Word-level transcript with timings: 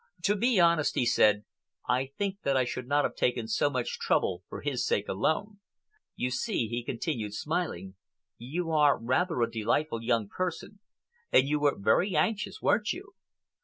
"To 0.23 0.35
be 0.35 0.59
honest," 0.59 0.95
he 0.95 1.05
said, 1.05 1.43
"I 1.87 2.07
think 2.17 2.41
that 2.41 2.57
I 2.57 2.63
should 2.65 2.87
not 2.87 3.05
have 3.05 3.13
taken 3.13 3.47
so 3.47 3.69
much 3.69 3.99
trouble 3.99 4.41
for 4.49 4.61
his 4.61 4.83
sake 4.83 5.07
alone. 5.07 5.59
You 6.15 6.31
see," 6.31 6.67
he 6.67 6.83
continued, 6.83 7.35
smiling, 7.35 7.93
"you 8.39 8.71
are 8.71 8.97
rather 8.97 9.43
a 9.43 9.51
delightful 9.51 10.01
young 10.01 10.27
person, 10.27 10.79
and 11.31 11.47
you 11.47 11.59
were 11.59 11.77
very 11.77 12.15
anxious, 12.15 12.63
weren't 12.63 12.91
you?" 12.93 13.13